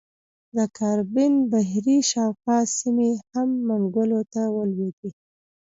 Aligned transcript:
د 0.55 0.57
کارابین 0.77 1.33
بحیرې 1.51 1.97
شاوخوا 2.11 2.57
سیمې 2.77 3.09
هم 3.31 3.49
منګولو 3.67 4.21
ته 4.33 4.41
ولوېدې. 4.55 5.09